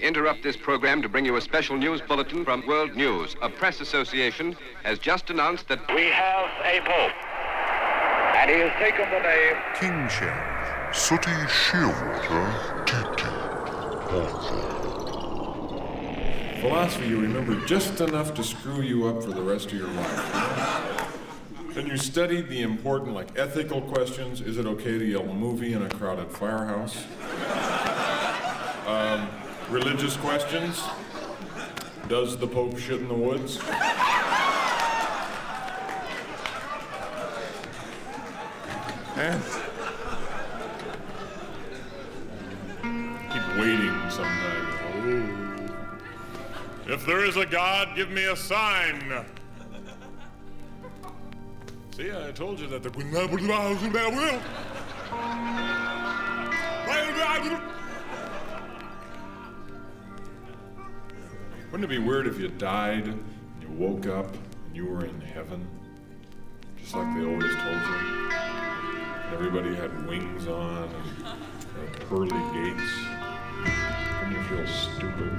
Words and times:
interrupt 0.00 0.42
this 0.42 0.56
program 0.56 1.02
to 1.02 1.08
bring 1.08 1.24
you 1.24 1.36
a 1.36 1.40
special 1.40 1.76
news 1.76 2.00
bulletin 2.00 2.44
from 2.44 2.66
World 2.66 2.96
News. 2.96 3.36
A 3.42 3.48
press 3.48 3.80
association 3.80 4.56
has 4.82 4.98
just 4.98 5.30
announced 5.30 5.68
that 5.68 5.80
we 5.94 6.08
have 6.10 6.50
a 6.64 6.80
pope, 6.80 7.12
and 8.36 8.50
he 8.50 8.56
has 8.58 8.72
taken 8.78 9.08
the 9.10 9.20
name 9.20 9.56
King 9.78 10.08
Kingshell, 10.08 10.92
Sooty 10.92 11.30
Shearwater, 11.46 12.86
Titi, 12.86 13.28
Philosophy 16.60 17.06
you 17.06 17.20
remember 17.20 17.54
just 17.66 18.00
enough 18.00 18.34
to 18.34 18.44
screw 18.44 18.82
you 18.82 19.06
up 19.06 19.22
for 19.22 19.30
the 19.30 19.40
rest 19.40 19.66
of 19.72 19.78
your 19.78 19.88
life. 19.88 21.10
Then 21.74 21.86
you 21.86 21.96
studied 21.96 22.48
the 22.48 22.62
important, 22.62 23.14
like 23.14 23.38
ethical 23.38 23.80
questions. 23.80 24.40
Is 24.40 24.58
it 24.58 24.66
okay 24.66 24.98
to 24.98 25.04
yell 25.04 25.22
a 25.22 25.32
movie 25.34 25.72
in 25.72 25.82
a 25.82 25.88
crowded 25.88 26.30
firehouse? 26.32 27.06
Um, 28.86 29.29
religious 29.70 30.16
questions. 30.16 30.82
Does 32.08 32.36
the 32.36 32.46
Pope 32.46 32.76
shit 32.76 33.00
in 33.00 33.08
the 33.08 33.14
woods? 33.14 33.58
And 39.16 39.42
keep 43.30 43.46
waiting 43.58 43.94
sometimes. 44.10 44.74
Oh. 44.94 46.92
If 46.92 47.06
there 47.06 47.24
is 47.24 47.36
a 47.36 47.46
God, 47.46 47.94
give 47.94 48.10
me 48.10 48.24
a 48.24 48.36
sign. 48.36 49.24
See, 51.96 52.10
I 52.10 52.32
told 52.32 52.58
you 52.58 52.66
that 52.68 52.82
the 52.82 52.90
Wouldn't 61.80 61.94
it 61.94 61.98
be 61.98 62.06
weird 62.06 62.26
if 62.26 62.38
you 62.38 62.48
died 62.48 63.06
and 63.06 63.24
you 63.62 63.70
woke 63.70 64.06
up 64.06 64.34
and 64.34 64.76
you 64.76 64.84
were 64.84 65.06
in 65.06 65.18
heaven? 65.18 65.66
Just 66.76 66.94
like 66.94 67.16
they 67.16 67.24
always 67.24 67.56
told 67.56 67.74
you. 67.74 68.30
Everybody 69.32 69.74
had 69.74 70.06
wings 70.06 70.46
on 70.46 70.90
and, 70.90 71.24
and 71.78 71.90
pearly 72.06 72.28
gates. 72.52 72.92
Wouldn't 74.18 74.36
you 74.36 74.42
feel 74.42 74.66
stupid? 74.66 75.32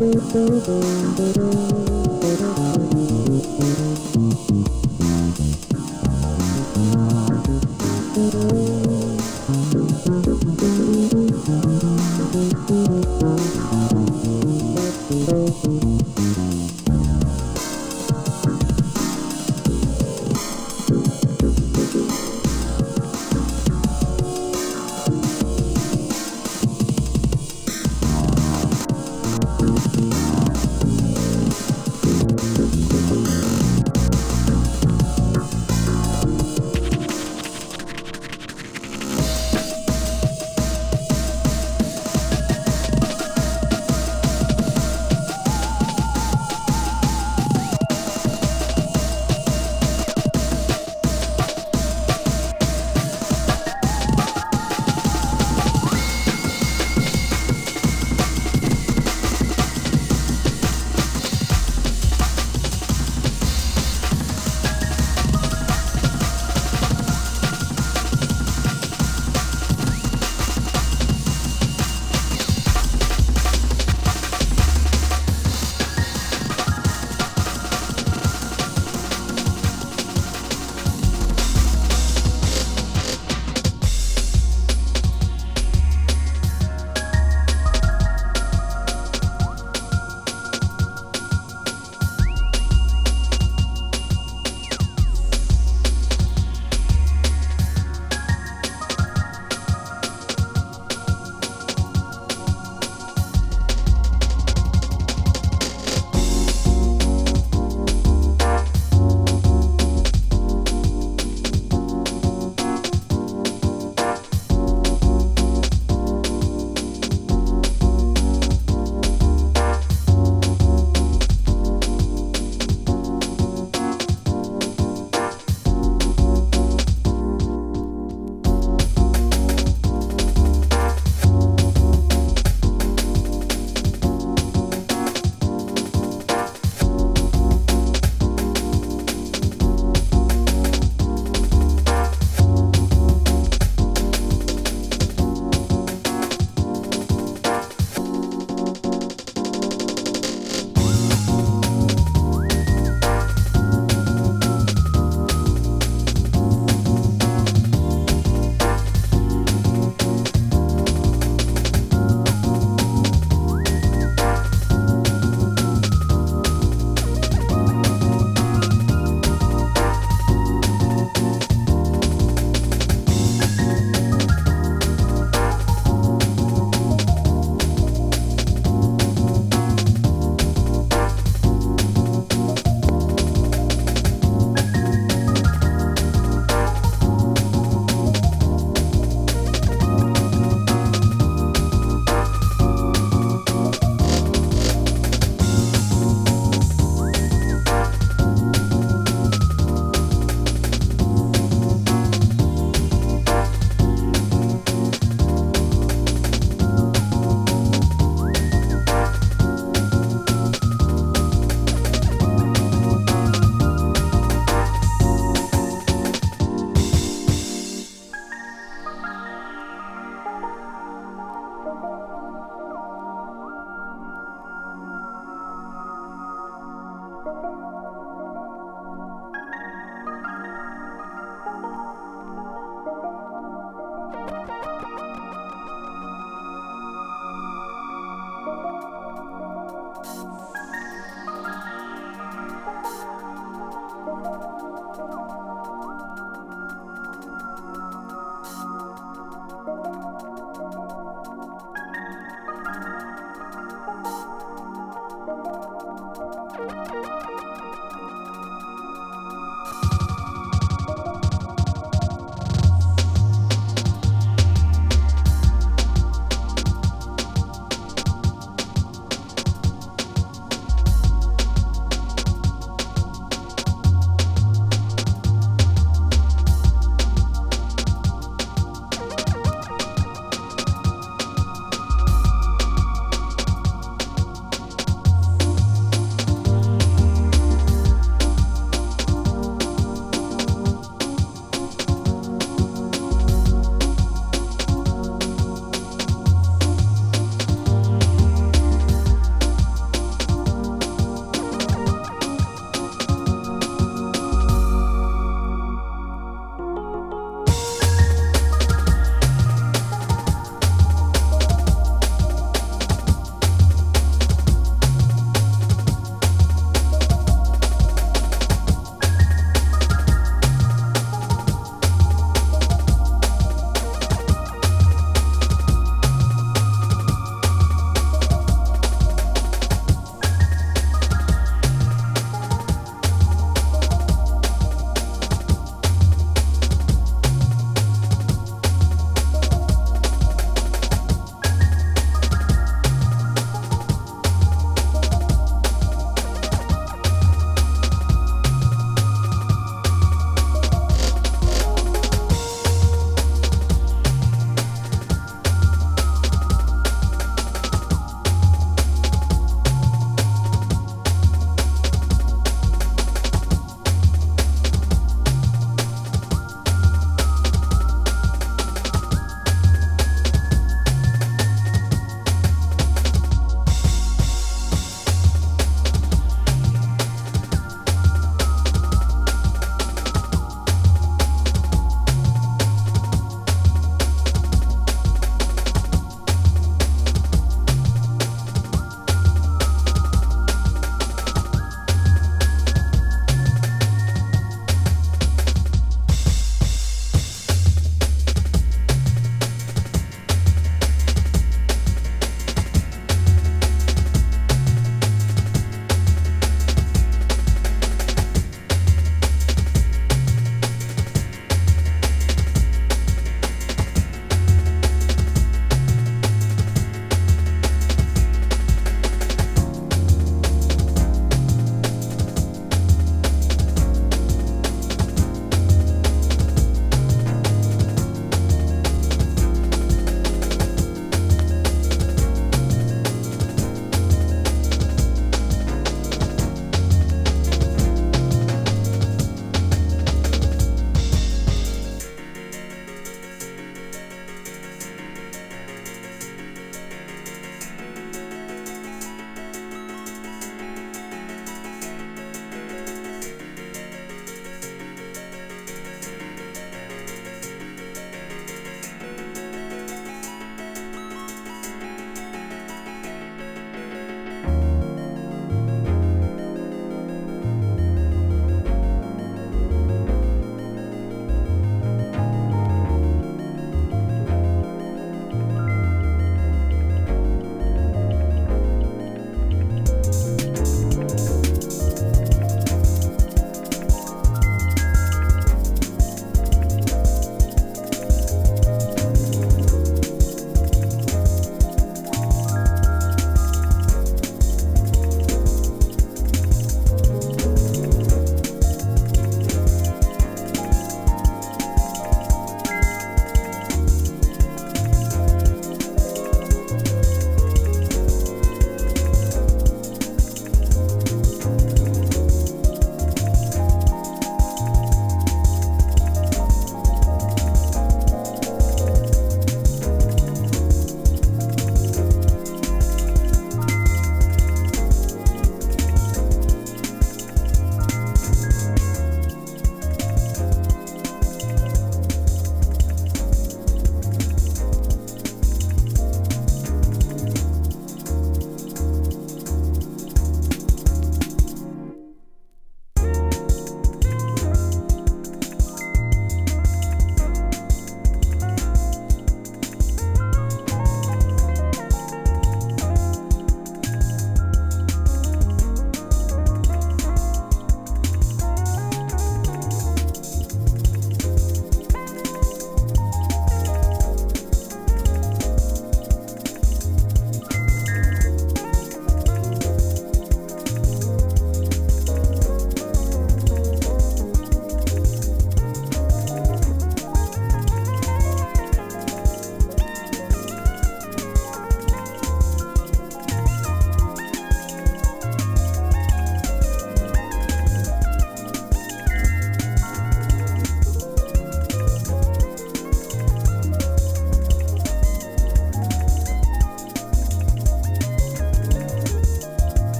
Thank 0.00 0.34
you. 4.50 4.69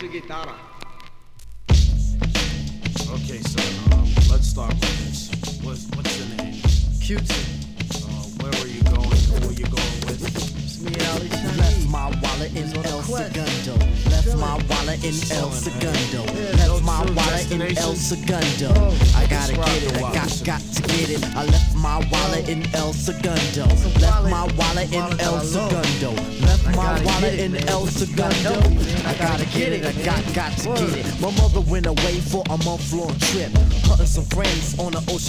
de 0.00 0.08
guitarra. 0.08 0.57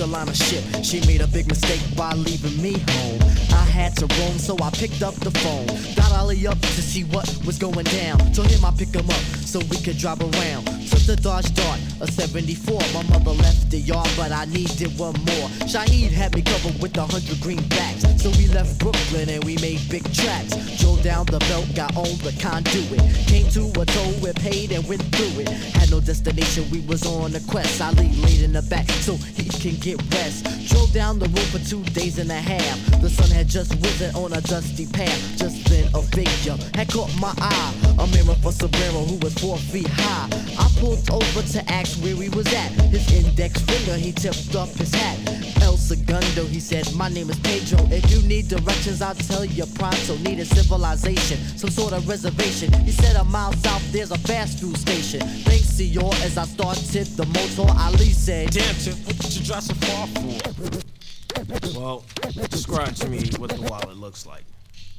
Liner 0.09 0.33
ship. 0.33 0.63
She 0.83 0.99
made 1.05 1.21
a 1.21 1.27
big 1.27 1.47
mistake 1.47 1.81
by 1.95 2.13
leaving 2.13 2.61
me 2.61 2.73
home. 2.91 3.21
I 3.53 3.65
had 3.65 3.95
to 3.97 4.07
roam, 4.19 4.37
so 4.37 4.57
I 4.61 4.69
picked 4.71 5.01
up 5.03 5.15
the 5.15 5.31
phone. 5.31 5.67
Got 5.95 6.11
Ali 6.11 6.47
up 6.47 6.59
to 6.59 6.81
see 6.81 7.03
what 7.05 7.27
was 7.45 7.57
going 7.57 7.85
down. 7.85 8.17
Told 8.33 8.49
him 8.49 8.65
I'd 8.65 8.77
pick 8.77 8.93
him 8.93 9.09
up 9.09 9.23
so 9.45 9.59
we 9.69 9.77
could 9.77 9.97
drive 9.97 10.21
around. 10.21 10.65
Took 10.89 11.05
the 11.05 11.17
Dodge 11.21 11.53
Dart, 11.53 11.79
a 12.01 12.11
74. 12.11 12.79
My 12.93 13.03
mother 13.09 13.31
left 13.31 13.69
the 13.69 13.77
yard, 13.77 14.09
but 14.17 14.31
I 14.31 14.45
needed 14.45 14.97
one 14.97 15.13
more. 15.13 15.47
Shaheed 15.69 16.11
had 16.11 16.35
me 16.35 16.41
covered 16.41 16.81
with 16.81 16.97
a 16.97 17.05
hundred 17.05 17.37
greenbacks. 17.37 18.19
So 18.19 18.29
we 18.31 18.47
left 18.47 18.79
Brooklyn 18.79 19.29
and 19.29 19.43
we 19.43 19.57
made 19.57 19.81
big 19.89 20.03
tracks. 20.13 20.55
Drove 20.79 21.01
down 21.03 21.25
the 21.27 21.39
belt, 21.49 21.67
got 21.75 21.95
on 21.95 22.17
the 22.25 22.35
conduit. 22.41 22.99
Came 23.27 23.47
to 23.51 23.69
a 23.81 23.85
toll, 23.85 24.13
we 24.21 24.33
paid 24.33 24.71
and 24.71 24.87
went 24.87 25.03
through 25.15 25.43
it. 25.43 25.78
No 25.89 25.99
destination, 25.99 26.69
we 26.69 26.81
was 26.81 27.03
on 27.05 27.33
a 27.35 27.39
quest. 27.41 27.81
Ali 27.81 28.09
laid 28.21 28.41
in 28.41 28.53
the 28.53 28.61
back 28.61 28.87
so 29.01 29.15
he 29.15 29.49
can 29.49 29.75
get 29.79 29.97
rest. 30.13 30.45
Drove 30.69 30.93
down 30.93 31.17
the 31.17 31.27
road 31.29 31.47
for 31.49 31.57
two 31.59 31.83
days 31.93 32.19
and 32.19 32.29
a 32.29 32.35
half. 32.35 33.01
The 33.01 33.09
sun 33.09 33.29
had 33.31 33.47
just 33.47 33.73
risen 33.83 34.13
on 34.15 34.33
a 34.33 34.41
dusty 34.41 34.85
path. 34.85 35.19
Just 35.37 35.65
then 35.67 35.89
a 35.95 36.01
figure 36.03 36.57
had 36.75 36.89
caught 36.91 37.09
my 37.19 37.33
eye. 37.39 37.73
A 37.97 38.05
mirror 38.07 38.35
for 38.41 38.51
Sombrero 38.51 39.03
who 39.03 39.17
was 39.17 39.33
four 39.39 39.57
feet 39.57 39.87
high. 39.87 40.29
I 40.59 40.69
pulled 40.79 41.09
over 41.09 41.41
to 41.41 41.71
ask 41.71 41.97
where 42.03 42.15
he 42.15 42.29
was 42.29 42.47
at. 42.53 42.69
His 42.93 43.11
index 43.11 43.59
finger, 43.61 43.95
he 43.97 44.11
tipped 44.11 44.55
up 44.55 44.69
his 44.69 44.93
hat. 44.93 45.48
Segundo, 45.89 46.45
he 46.45 46.59
said, 46.59 46.85
My 46.93 47.09
name 47.09 47.31
is 47.31 47.39
Pedro. 47.39 47.79
If 47.89 48.11
you 48.11 48.21
need 48.27 48.47
directions, 48.47 49.01
I'll 49.01 49.15
tell 49.15 49.43
you 49.43 49.65
pronto. 49.73 50.17
Need 50.17 50.37
a 50.37 50.45
civilization, 50.45 51.39
some 51.57 51.71
sort 51.71 51.93
of 51.93 52.07
reservation. 52.07 52.71
He 52.83 52.91
said, 52.91 53.15
A 53.15 53.23
mile 53.23 53.53
south, 53.53 53.91
there's 53.91 54.11
a 54.11 54.17
fast 54.19 54.59
food 54.59 54.77
station. 54.77 55.21
Thanks, 55.21 55.65
senor, 55.65 56.13
as 56.21 56.37
I 56.37 56.45
started 56.45 57.07
the 57.17 57.25
motor, 57.25 57.73
Ali 57.81 58.11
said, 58.11 58.51
Damn, 58.51 58.75
Tip, 58.75 58.93
what 59.03 59.17
did 59.17 59.35
you 59.35 59.43
drive 59.43 59.63
so 59.63 59.73
far 59.73 60.05
for? 60.13 61.79
Well, 61.79 62.03
describe 62.49 62.93
to 62.97 63.09
me 63.09 63.27
what 63.39 63.49
the 63.49 63.61
wallet 63.63 63.97
looks 63.97 64.27
like. 64.27 64.43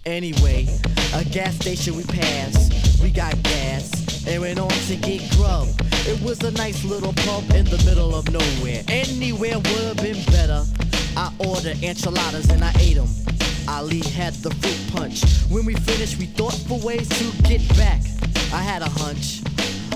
Anyway, 0.07 0.66
a 1.14 1.24
gas 1.24 1.55
station 1.55 1.94
we 1.94 2.03
passed, 2.03 3.00
we 3.00 3.12
got 3.12 3.40
gas, 3.44 4.10
and 4.26 4.42
went 4.42 4.59
on 4.59 4.68
to 4.68 4.96
get 4.96 5.20
grub. 5.37 5.68
It 6.06 6.20
was 6.22 6.42
a 6.42 6.50
nice 6.52 6.85
little 6.85 7.12
pub 7.12 7.50
in 7.52 7.64
the 7.66 7.83
middle 7.85 8.14
of 8.14 8.30
nowhere. 8.30 8.83
Anywhere 8.88 9.56
would 9.56 9.85
have 9.85 9.96
been 9.96 10.22
better. 10.26 10.64
I 11.16 11.33
ordered 11.38 11.83
enchiladas 11.83 12.50
and 12.50 12.64
I 12.64 12.72
ate 12.78 12.96
them. 12.96 13.09
Ali 13.68 14.00
had 14.00 14.35
the 14.35 14.50
fruit 14.50 14.94
punch. 14.94 15.22
When 15.48 15.64
we 15.64 15.74
finished, 15.74 16.18
we 16.18 16.26
thought 16.26 16.54
for 16.66 16.78
ways 16.80 17.09
to 17.09 17.42
get 17.42 17.66
back. 17.76 18.00
I 18.52 18.62
had 18.62 18.83
a 18.83 18.88
hunch. 18.88 19.42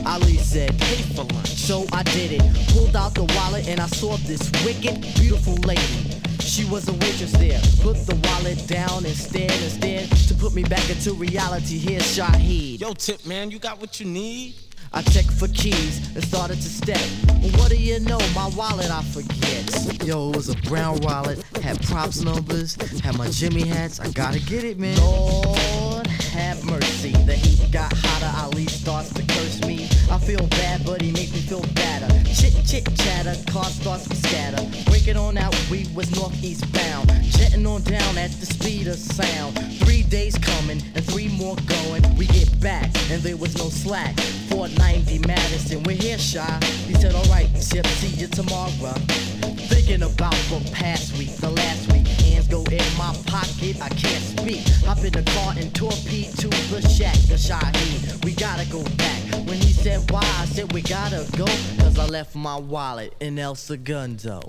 Ali 0.06 0.36
said, 0.36 0.78
pay 0.78 1.02
for 1.14 1.24
lunch. 1.24 1.48
So 1.48 1.86
I 1.92 2.02
did 2.02 2.32
it. 2.32 2.42
Pulled 2.72 2.94
out 2.94 3.14
the 3.14 3.24
wallet 3.36 3.68
and 3.68 3.80
I 3.80 3.86
saw 3.86 4.16
this 4.18 4.50
wicked, 4.64 5.00
beautiful 5.16 5.54
lady. 5.66 6.13
She 6.44 6.64
was 6.66 6.86
a 6.88 6.92
waitress 6.92 7.32
there. 7.32 7.60
Put 7.80 8.06
the 8.06 8.14
wallet 8.28 8.66
down 8.68 9.04
and 9.06 9.16
stared 9.16 9.50
and 9.50 9.72
stared 9.72 10.10
to 10.28 10.34
put 10.34 10.54
me 10.54 10.62
back 10.62 10.88
into 10.90 11.14
reality. 11.14 11.78
Here's 11.78 12.02
Shaheed. 12.16 12.80
Yo, 12.80 12.92
Tip, 12.92 13.24
man, 13.26 13.50
you 13.50 13.58
got 13.58 13.80
what 13.80 13.98
you 13.98 14.06
need? 14.06 14.54
I 14.92 15.02
checked 15.02 15.32
for 15.32 15.48
keys 15.48 16.14
and 16.14 16.22
started 16.22 16.56
to 16.56 16.68
step. 16.68 17.00
What 17.58 17.70
do 17.70 17.76
you 17.76 17.98
know? 18.00 18.20
My 18.34 18.48
wallet 18.56 18.90
I 18.90 19.02
forget. 19.02 20.04
Yo, 20.04 20.30
it 20.30 20.36
was 20.36 20.48
a 20.50 20.56
brown 20.68 21.00
wallet, 21.00 21.42
had 21.62 21.82
props 21.82 22.20
numbers, 22.20 22.76
had 23.00 23.16
my 23.18 23.28
Jimmy 23.30 23.66
hats. 23.66 23.98
I 23.98 24.10
gotta 24.10 24.38
get 24.38 24.62
it, 24.62 24.78
man. 24.78 24.96
Lord 24.98 26.06
have 26.06 26.64
mercy. 26.64 27.12
The 27.12 27.34
heat 27.34 27.72
got 27.72 27.92
hotter. 27.96 28.30
Ali 28.44 28.66
starts 28.66 29.12
to 29.14 29.22
curse 29.22 29.60
me. 29.62 29.86
I 30.10 30.18
feel 30.18 30.46
bad, 30.48 30.84
but 30.84 31.00
he 31.02 31.10
makes 31.10 31.32
me 31.32 31.40
feel 31.40 31.64
badder. 31.74 32.23
Chit 32.34 32.54
chit 32.66 32.84
chatter, 32.96 33.36
car 33.52 33.64
starts 33.64 34.08
to 34.08 34.16
scatter. 34.16 34.62
Breaking 34.90 35.16
on 35.16 35.38
out, 35.38 35.54
we 35.70 35.86
was 35.94 36.10
northeast 36.16 36.70
bound. 36.72 37.08
Jetting 37.22 37.66
on 37.66 37.82
down 37.82 38.18
at 38.18 38.30
the 38.32 38.46
speed 38.46 38.88
of 38.88 38.96
sound. 38.96 39.54
Three 39.84 40.02
days 40.02 40.36
coming 40.38 40.82
and 40.94 41.04
three 41.04 41.28
more 41.28 41.56
going. 41.66 42.02
We 42.16 42.26
get 42.26 42.60
back 42.60 42.90
and 43.10 43.22
there 43.22 43.36
was 43.36 43.56
no 43.56 43.68
slack. 43.68 44.18
490 44.50 45.26
Madison, 45.26 45.82
we're 45.84 45.96
here, 45.96 46.18
shy. 46.18 46.58
He 46.86 46.94
said, 46.94 47.14
alright, 47.14 47.48
Chip, 47.54 47.86
see 47.86 48.08
you 48.08 48.26
tomorrow. 48.26 48.98
Thinking 49.70 50.02
about 50.02 50.34
the 50.50 50.70
past 50.72 51.16
week, 51.16 51.30
the 51.36 51.50
last 51.50 51.92
week. 51.92 52.03
In 52.54 52.96
my 52.96 53.12
pocket, 53.26 53.82
I 53.82 53.88
can't 53.88 54.22
speak. 54.22 54.64
Hop 54.86 54.98
in 54.98 55.12
the 55.12 55.24
car 55.32 55.54
and 55.58 55.74
torpedo 55.74 56.30
to 56.36 56.48
the 56.48 56.88
shack, 56.88 57.16
the 57.26 57.34
Shaheed. 57.34 58.24
We 58.24 58.32
gotta 58.32 58.64
go 58.70 58.84
back. 58.96 59.22
When 59.46 59.58
he 59.58 59.72
said 59.72 60.08
why, 60.12 60.22
I 60.22 60.44
said 60.46 60.72
we 60.72 60.82
gotta 60.82 61.26
go. 61.36 61.46
Cause 61.82 61.98
I 61.98 62.06
left 62.06 62.36
my 62.36 62.56
wallet 62.56 63.12
in 63.18 63.40
El 63.40 63.56
Segundo. 63.56 64.40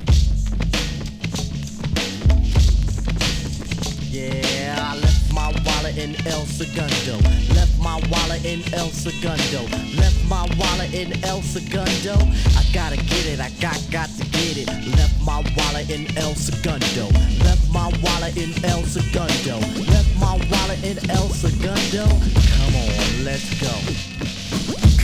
Yeah, 4.15 4.79
I 4.79 4.95
left 4.95 5.33
my 5.33 5.51
wallet 5.65 5.97
in 5.97 6.15
El 6.25 6.45
Segundo. 6.45 7.19
Left 7.53 7.77
my 7.79 7.99
wallet 8.09 8.45
in 8.45 8.63
El 8.73 8.87
Segundo. 8.87 9.67
Left 9.99 10.23
my 10.29 10.47
wallet 10.57 10.93
in 10.93 11.11
El 11.25 11.41
Segundo. 11.41 12.15
I 12.55 12.63
gotta 12.71 12.95
get 12.95 13.25
it, 13.25 13.41
I 13.41 13.49
got 13.59 13.77
got 13.91 14.07
to 14.07 14.23
get 14.31 14.55
it. 14.55 14.67
Left 14.95 15.19
my 15.19 15.43
wallet 15.57 15.89
in 15.89 16.07
El 16.17 16.33
Segundo. 16.33 17.11
Left 17.43 17.69
my 17.73 17.91
wallet 18.01 18.37
in 18.37 18.53
El 18.63 18.83
Segundo. 18.83 19.59
Left 19.91 20.15
my 20.17 20.39
wallet 20.49 20.81
in 20.81 20.97
El 21.11 21.27
Segundo. 21.35 22.07
Come 22.55 22.75
on, 22.87 23.25
let's 23.25 23.51
go. 23.59 23.75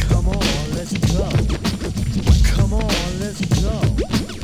Come 0.08 0.30
on, 0.30 0.72
let's 0.72 0.96
go. 1.12 1.28
Come 2.56 2.74
on, 2.76 3.20
let's 3.20 3.42
go. 3.60 4.41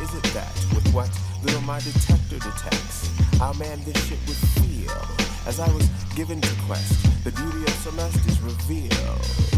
is 0.00 0.14
it 0.14 0.22
that 0.34 0.54
with 0.74 0.86
what 0.92 1.10
little 1.42 1.60
my 1.62 1.78
detector 1.80 2.38
detects? 2.38 3.10
I 3.40 3.52
man 3.58 3.82
this 3.84 3.96
shit 4.06 4.18
with 4.26 4.38
feel 4.58 4.90
as 5.46 5.60
I 5.60 5.72
was 5.72 5.86
given 6.16 6.40
to 6.40 6.54
quest. 6.66 7.24
The 7.24 7.30
beauty 7.30 7.62
of 7.62 7.70
semesters 7.70 8.40
revealed. 8.40 9.53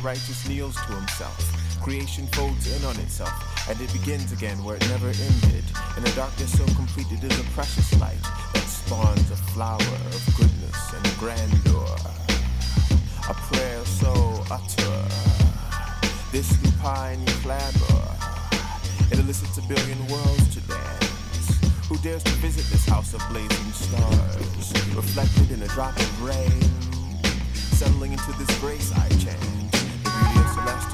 righteous 0.00 0.48
kneels 0.48 0.76
to 0.76 0.92
himself. 0.94 1.80
Creation 1.82 2.26
folds 2.28 2.66
in 2.76 2.84
on 2.84 2.96
itself, 3.00 3.32
and 3.68 3.80
it 3.80 3.92
begins 3.92 4.32
again 4.32 4.62
where 4.64 4.76
it 4.76 4.88
never 4.88 5.08
ended. 5.08 5.64
In 5.96 6.04
a 6.04 6.10
darkness 6.16 6.56
so 6.56 6.64
complete 6.74 7.06
it 7.10 7.24
is 7.24 7.40
a 7.40 7.44
precious 7.52 7.98
light 8.00 8.22
that 8.54 8.64
spawns 8.64 9.30
a 9.30 9.36
flower 9.36 9.80
of 9.80 10.34
goodness 10.36 10.92
and 10.94 11.04
grandeur. 11.18 11.96
A 13.28 13.34
prayer 13.34 13.84
so 13.84 14.12
utter, 14.50 15.04
this 16.32 16.50
lupine 16.64 17.24
clamor. 17.42 18.04
It 19.10 19.18
elicits 19.18 19.58
a 19.58 19.62
billion 19.62 19.98
worlds 20.08 20.54
to 20.54 20.60
dance. 20.62 21.88
Who 21.88 21.96
dares 21.98 22.22
to 22.24 22.32
visit 22.32 22.64
this 22.70 22.86
house 22.86 23.14
of 23.14 23.20
blazing 23.28 23.72
stars, 23.72 24.72
reflected 24.94 25.50
in 25.50 25.62
a 25.62 25.68
drop 25.68 25.96
of 25.96 26.22
rain, 26.22 26.62
settling 27.52 28.12
into 28.12 28.32
this 28.38 28.60
grace 28.60 28.92
I 28.92 29.08
chant? 29.18 29.49
last. 30.66 30.89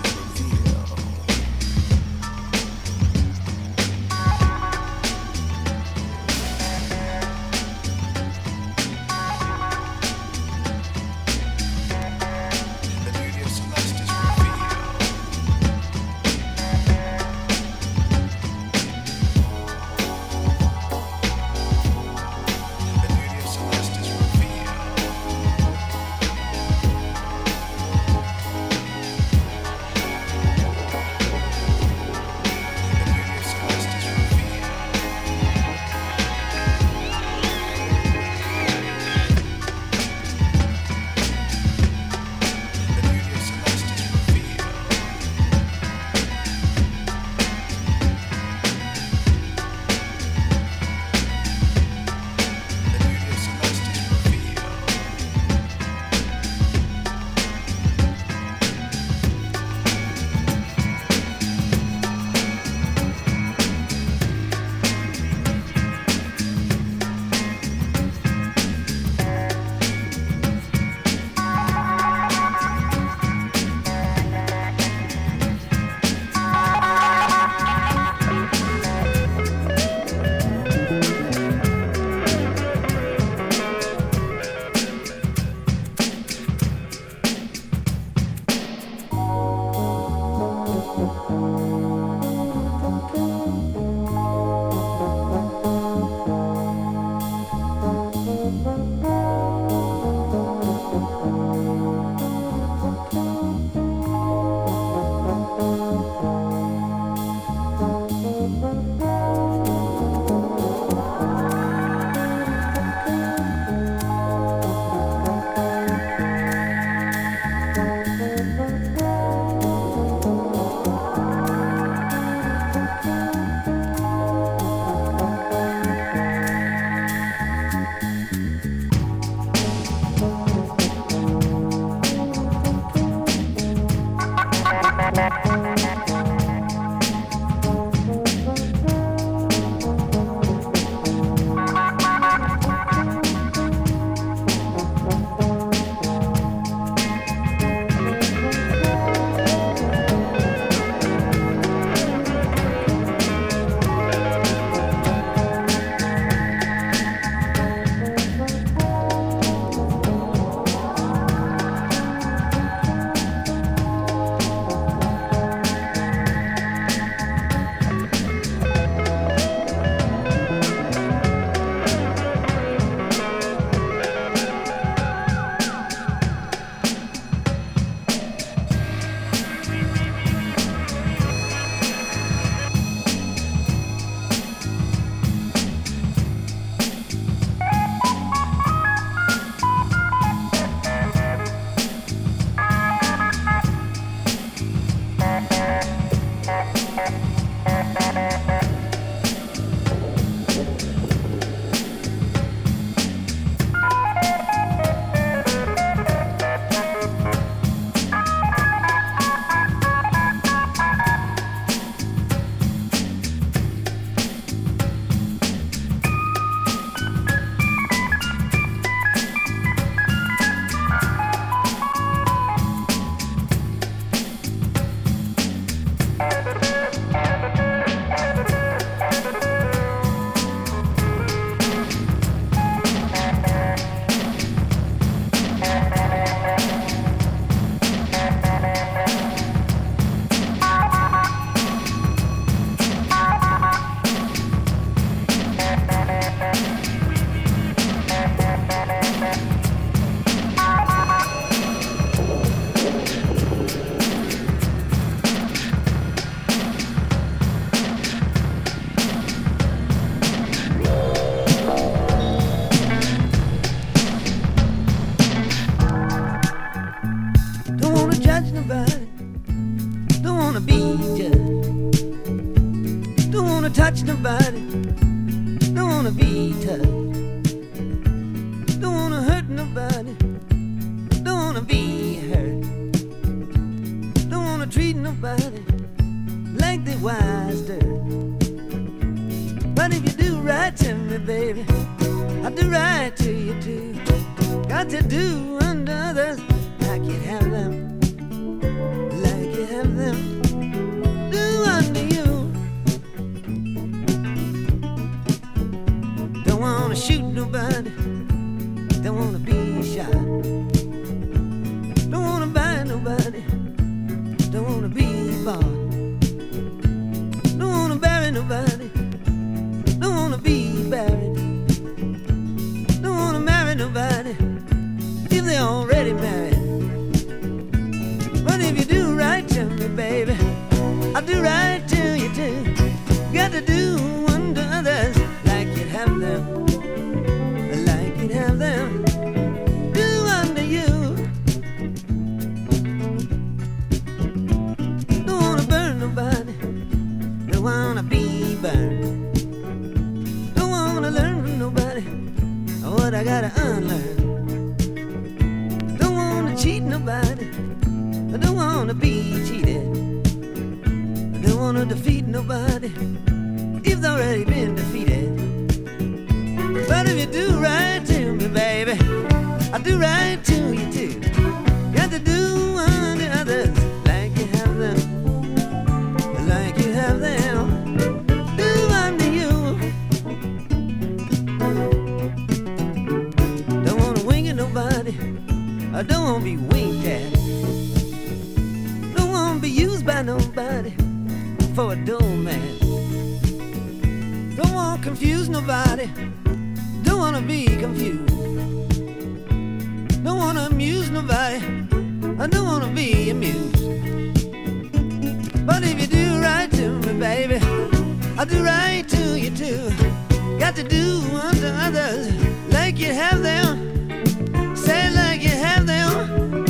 you 409.47 409.53
do. 409.53 410.59
Got 410.59 410.75
to 410.75 410.83
do 410.83 411.21
unto 411.33 411.67
others 411.67 412.33
like 412.73 412.99
you 412.99 413.13
have 413.13 413.43
them. 413.43 414.75
Say 414.75 415.09
like 415.15 415.41
you 415.41 415.51
have 415.51 415.87
them. 415.87 416.65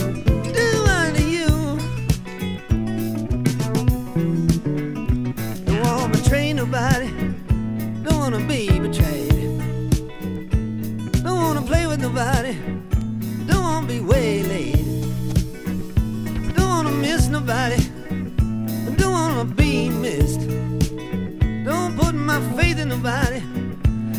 Do 0.52 0.84
unto 0.84 1.22
you. 1.22 1.48
Don't 5.64 5.86
wanna 5.86 6.12
betray 6.18 6.52
nobody. 6.52 7.08
Don't 8.04 8.18
wanna 8.18 8.40
be 8.46 8.78
betrayed. 8.78 9.58
Don't 11.24 11.40
wanna 11.44 11.62
play 11.62 11.86
with 11.86 12.00
nobody. 12.00 12.58
Don't 13.46 13.62
wanna 13.62 13.86
be 13.86 14.00
waylaid. 14.00 14.84
Don't 16.54 16.68
wanna 16.68 16.90
miss 16.90 17.28
nobody. 17.28 17.80
Don't 18.98 19.12
wanna 19.12 19.44
be 19.46 19.88
missed 19.88 20.25
my 22.40 22.56
faith 22.56 22.78
in 22.78 22.90
nobody, 22.90 23.40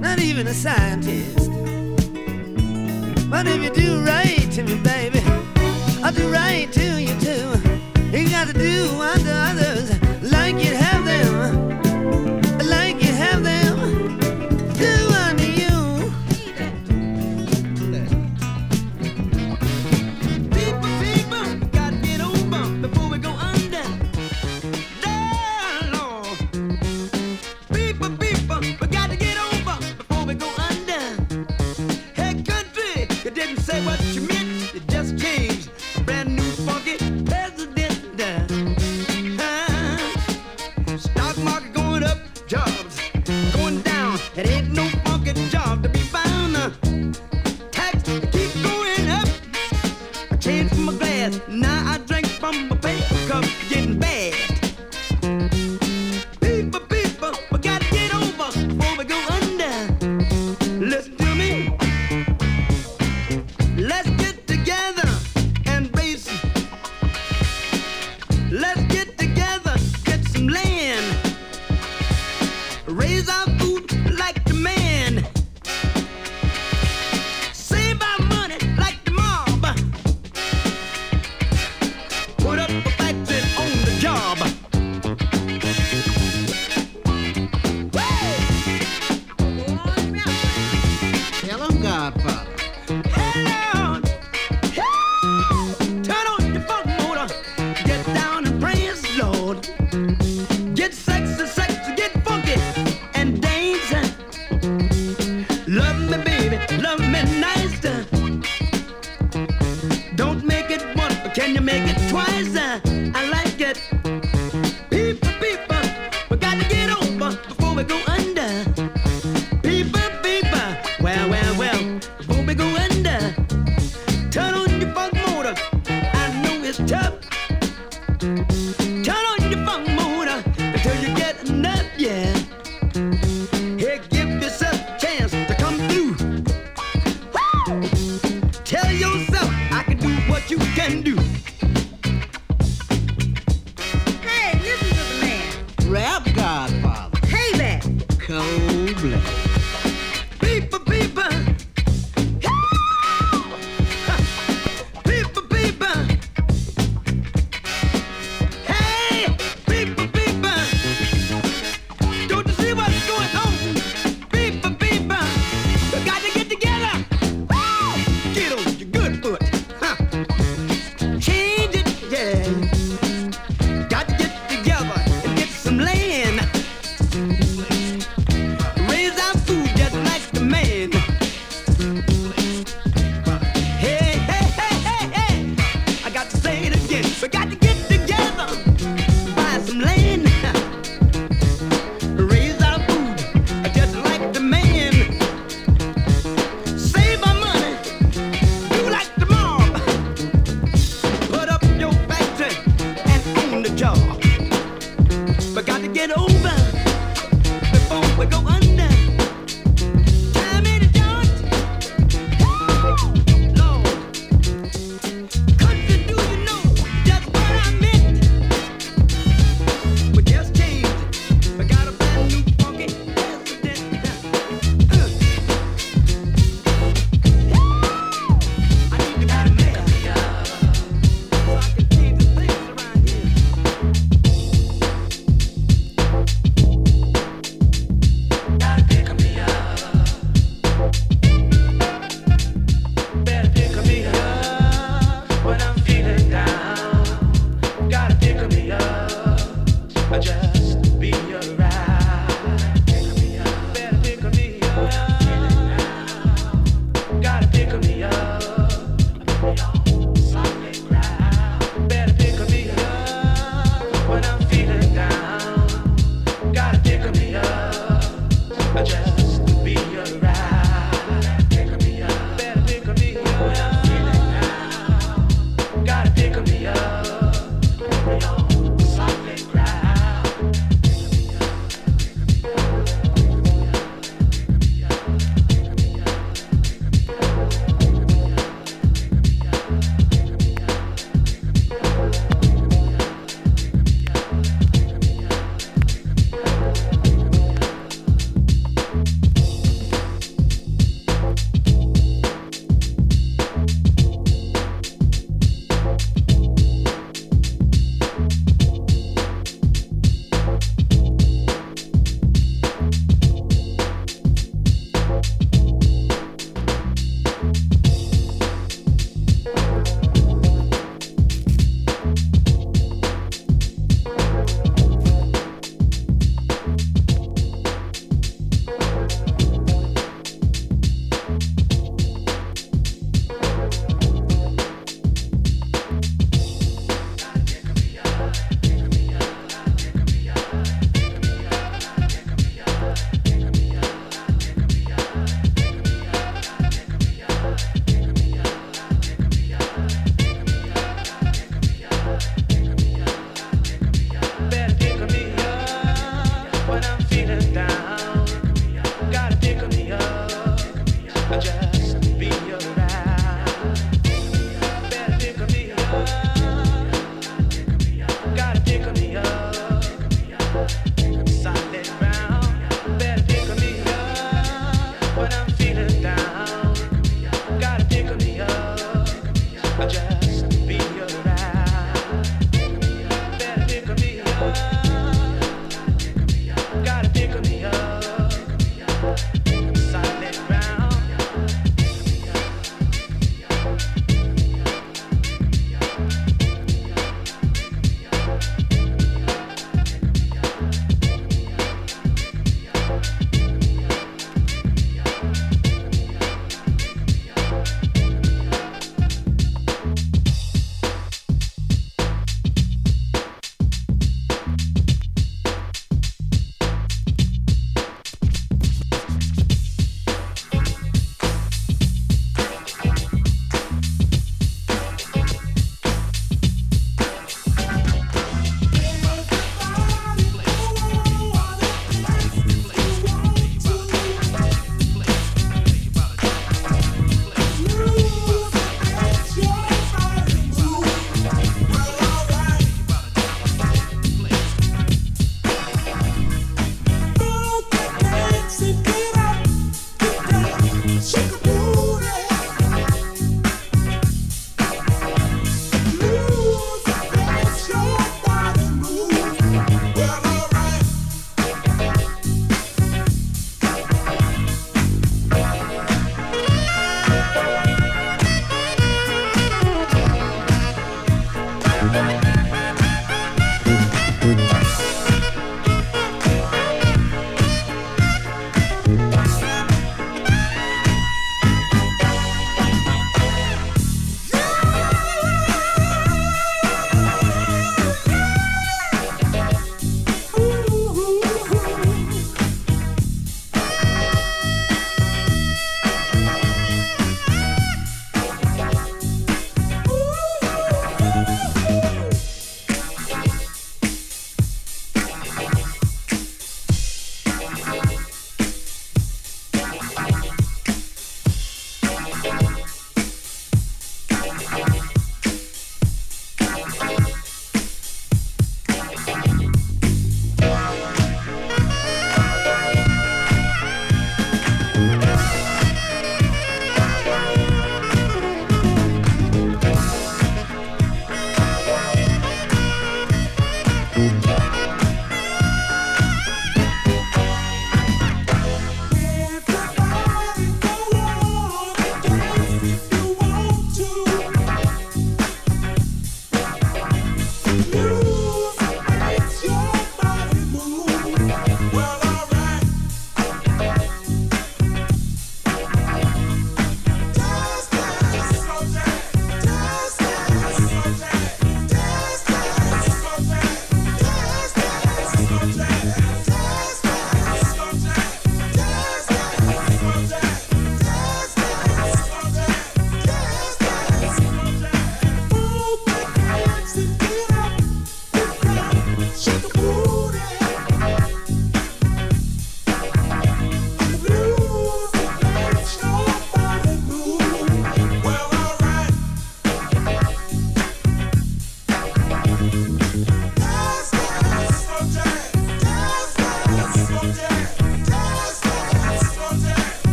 not 0.00 0.18
even 0.18 0.48
a 0.48 0.54
scientist. 0.54 1.48
But 3.30 3.46
if 3.46 3.62
you 3.62 3.70
do 3.70 4.02
right 4.04 4.50
to 4.50 4.62
me, 4.64 4.74
baby, 4.78 5.20
I'll 6.02 6.12
do 6.12 6.28
right 6.32 6.72
to 6.72 7.00
you 7.00 7.14
too. 7.20 7.48
You 8.16 8.28
gotta 8.28 8.52
do 8.52 9.00
unto 9.00 9.30
others 9.30 9.92
like 10.22 10.56
you 10.56 10.74
have. 10.74 10.89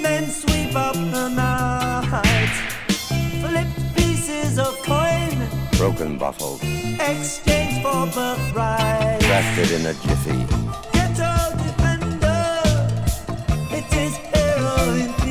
Men 0.00 0.30
sweep 0.30 0.74
up 0.76 0.94
the 0.94 1.28
night. 1.28 2.54
Pieces 3.94 4.58
of 4.58 4.76
coin, 4.82 5.48
broken 5.76 6.18
bottles, 6.18 6.60
for 7.82 7.98
in 9.72 9.86
a 9.86 9.94
jiffy. 9.94 10.46
Ghetto 10.92 11.30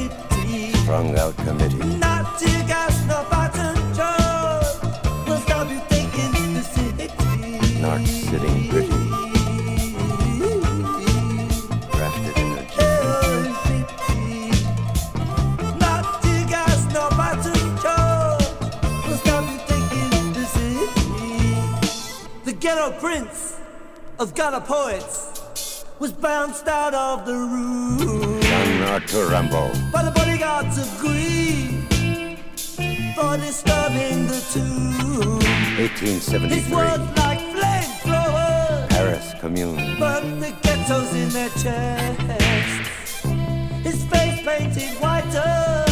it 0.01 0.13
is. 0.49 0.81
Strung 0.83 1.17
out 1.17 1.35
committee. 1.37 2.08
prince 22.99 23.57
of 24.19 24.35
Ghana 24.35 24.59
poets 24.61 25.85
was 25.99 26.11
bounced 26.11 26.67
out 26.67 26.93
of 26.93 27.25
the 27.25 27.33
room. 27.33 28.39
Ghana 28.41 28.99
to 29.07 29.17
Rimbaud. 29.31 29.91
By 29.91 30.03
the 30.03 30.11
bodyguards 30.11 30.77
of 30.77 30.99
greed 30.99 31.87
for 33.15 33.37
disturbing 33.37 34.27
the 34.27 34.41
tomb. 34.51 35.39
1873. 35.79 36.49
His 36.49 36.69
words 36.69 37.07
like 37.17 37.39
flamethrowers. 37.55 38.89
Paris 38.89 39.33
Commune. 39.39 39.97
Burned 39.97 40.43
the 40.43 40.51
ghettos 40.61 41.13
in 41.15 41.29
their 41.29 41.49
chests. 41.49 42.89
His 43.87 44.03
face 44.11 44.41
painted 44.45 44.91
whiter. 44.99 45.85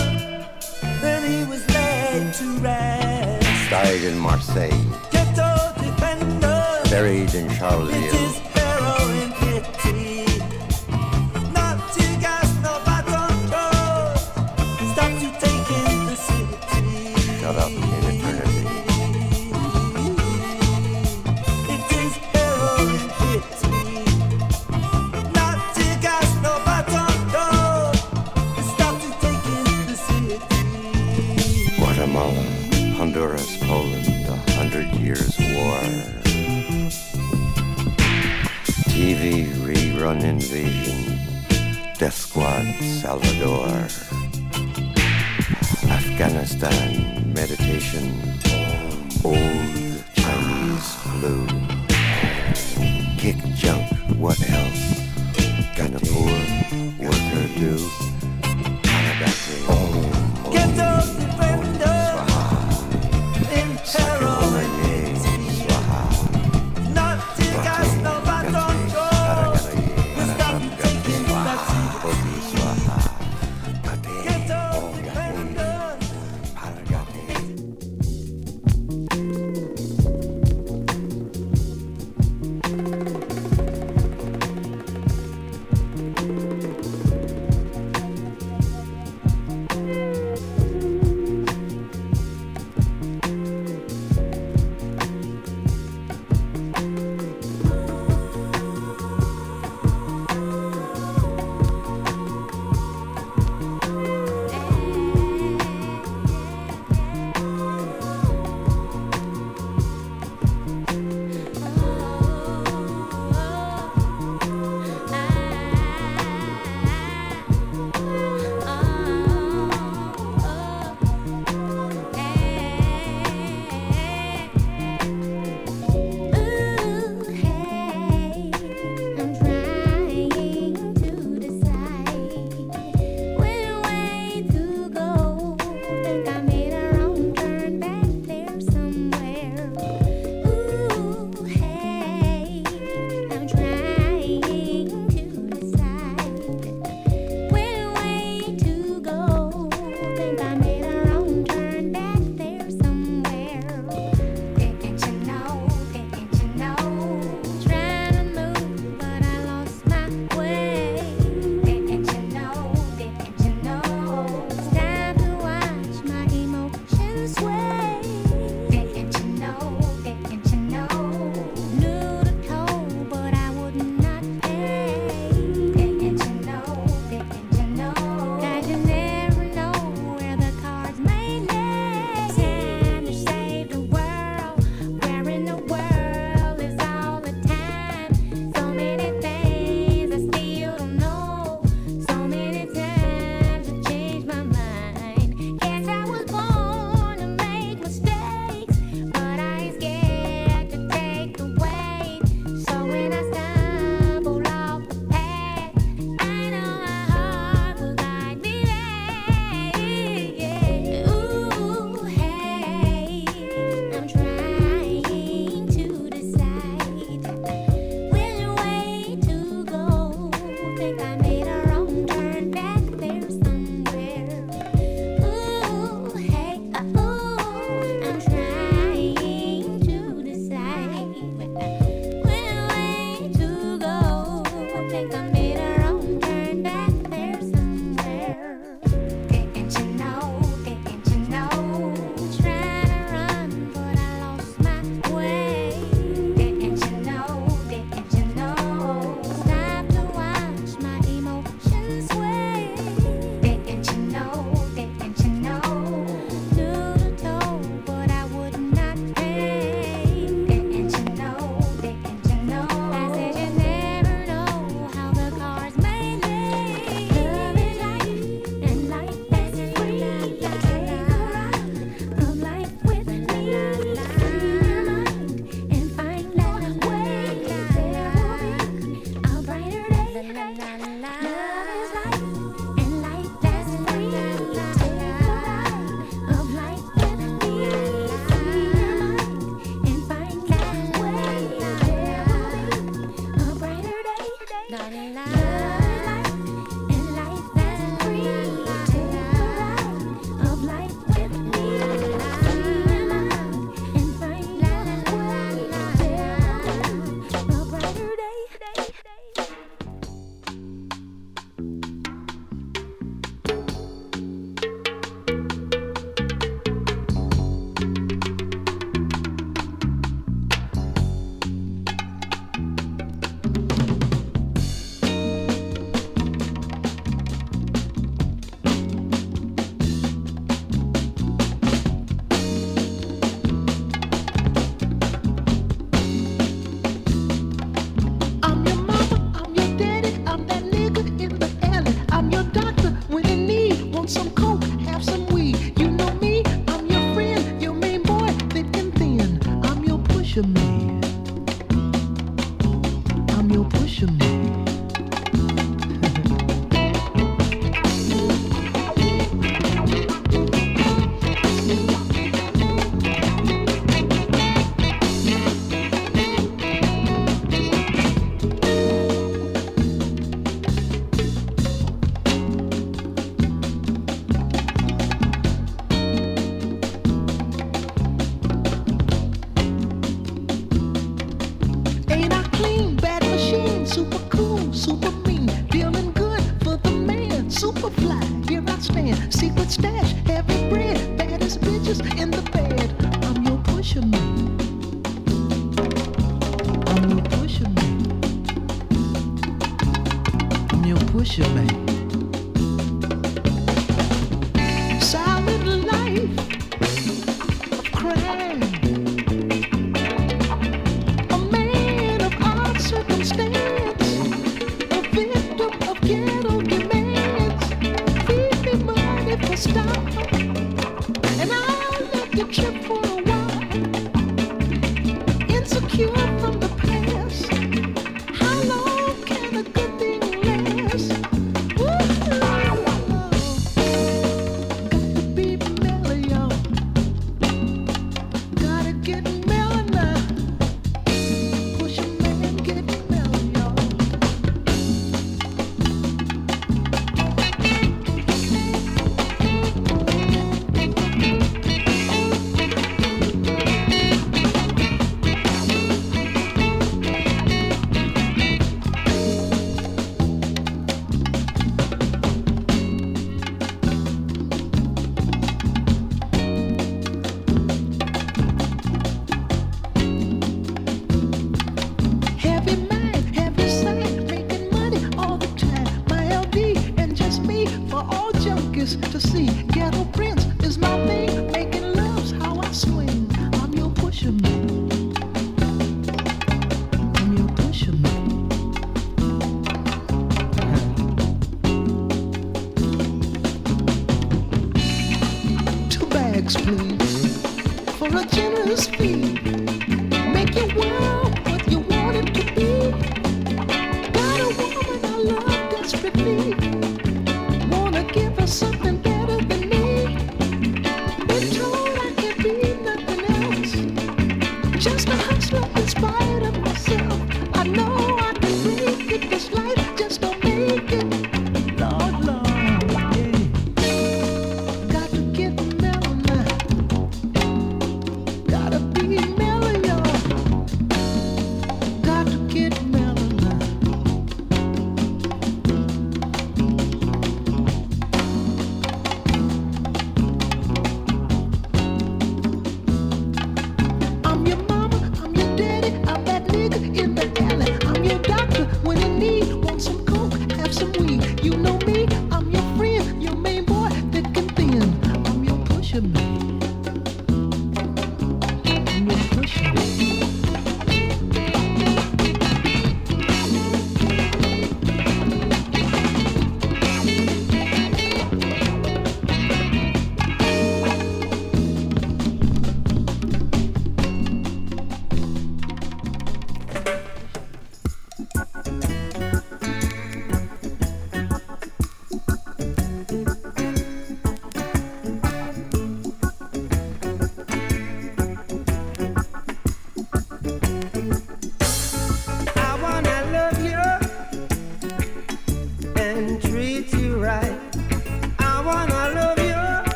Then 1.00 1.22
he 1.32 1.50
was 1.50 1.66
laid 1.70 2.34
to 2.34 2.60
rest. 2.60 3.70
Died 3.70 4.04
in 4.04 4.18
Marseille. 4.18 4.84
Ghetto 5.12 5.74
defender 5.80 6.57
buried 6.90 7.34
in 7.34 7.48
Charleville. 7.50 8.28
Run 40.08 40.24
Invasion, 40.24 41.20
Death 42.00 42.14
Squad 42.16 42.64
Salvador, 43.02 43.68
Afghanistan 45.92 47.34
Meditation, 47.34 48.16
Old 49.26 49.36
Chinese 50.16 50.96
Flu, 51.04 51.46
Kick 53.18 53.36
Junk, 53.56 53.92
What 54.18 54.40
Else, 54.50 54.86
Ganapur, 55.76 56.40